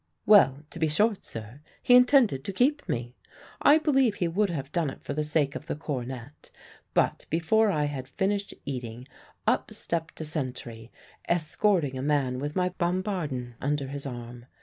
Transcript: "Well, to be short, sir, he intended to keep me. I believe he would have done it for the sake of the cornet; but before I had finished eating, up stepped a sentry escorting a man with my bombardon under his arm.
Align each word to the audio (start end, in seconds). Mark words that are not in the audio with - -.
"Well, 0.25 0.63
to 0.71 0.79
be 0.79 0.87
short, 0.87 1.27
sir, 1.27 1.61
he 1.83 1.93
intended 1.93 2.43
to 2.45 2.51
keep 2.51 2.89
me. 2.89 3.13
I 3.61 3.77
believe 3.77 4.15
he 4.15 4.27
would 4.27 4.49
have 4.49 4.71
done 4.71 4.89
it 4.89 5.03
for 5.03 5.13
the 5.13 5.23
sake 5.23 5.53
of 5.53 5.67
the 5.67 5.75
cornet; 5.75 6.49
but 6.95 7.27
before 7.29 7.69
I 7.69 7.83
had 7.83 8.07
finished 8.07 8.55
eating, 8.65 9.07
up 9.45 9.71
stepped 9.75 10.19
a 10.19 10.25
sentry 10.25 10.91
escorting 11.27 11.99
a 11.99 12.01
man 12.01 12.39
with 12.39 12.55
my 12.55 12.69
bombardon 12.69 13.53
under 13.61 13.89
his 13.89 14.07
arm. 14.07 14.47